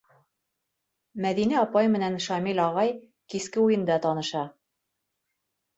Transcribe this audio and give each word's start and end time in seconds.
Мәҙинә 1.25 1.59
апай 1.65 1.91
менән 1.97 2.17
Шамил 2.29 2.63
ағай 2.65 2.97
киске 3.35 3.63
уйында 3.67 4.03
таныша. 4.09 4.45